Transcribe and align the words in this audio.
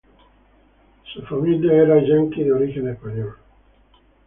Su 1.13 1.21
familia 1.27 1.73
era 1.73 1.99
estadounidense 1.99 2.43
de 2.43 2.51
origen 2.51 2.89
español. 2.89 3.35